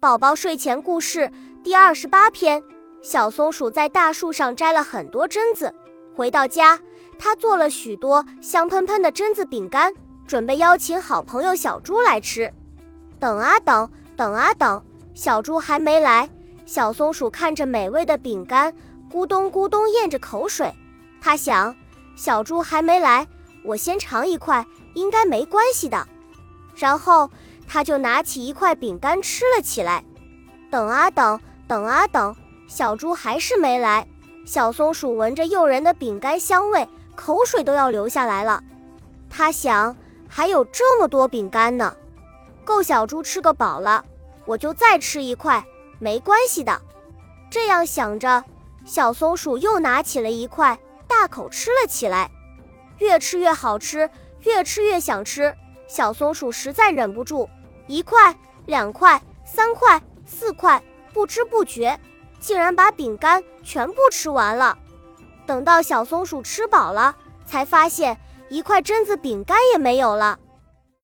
[0.00, 1.30] 宝宝睡前故事
[1.62, 2.62] 第二十八篇：
[3.02, 5.74] 小松鼠在大树上摘了很多榛子，
[6.16, 6.80] 回到家，
[7.18, 9.92] 它做了许多香喷喷的榛子饼干，
[10.26, 12.50] 准备邀请好朋友小猪来吃。
[13.18, 13.86] 等啊等，
[14.16, 14.82] 等啊等，
[15.12, 16.30] 小猪还没来。
[16.64, 18.72] 小松鼠看着美味的饼干，
[19.12, 20.72] 咕咚咕咚咽着口水。
[21.20, 21.76] 它想，
[22.16, 23.28] 小猪还没来，
[23.66, 24.64] 我先尝一块，
[24.94, 26.08] 应该没关系的。
[26.74, 27.28] 然后。
[27.72, 30.04] 他就拿起一块饼干吃了起来。
[30.72, 32.34] 等啊等，等啊等，
[32.66, 34.04] 小猪还是没来。
[34.44, 38.60] 小松鼠闻着诱人的饼干香味，口水都要流下来了。
[39.28, 39.96] 他想，
[40.28, 41.96] 还有这么多饼干呢，
[42.64, 44.04] 够小猪吃个饱了。
[44.46, 45.64] 我就再吃一块，
[46.00, 46.82] 没关系的。
[47.48, 48.42] 这样想着，
[48.84, 50.76] 小松鼠又拿起了一块，
[51.06, 52.32] 大口吃了起来。
[52.98, 55.54] 越吃越好吃，越吃越想吃。
[55.86, 57.48] 小松鼠实在忍不住。
[57.90, 58.32] 一块、
[58.66, 60.80] 两块、三块、四块，
[61.12, 61.98] 不知不觉，
[62.38, 64.78] 竟然把饼干全部吃完了。
[65.44, 68.16] 等到小松鼠吃饱了，才发现
[68.48, 70.38] 一块榛子饼干也没有了。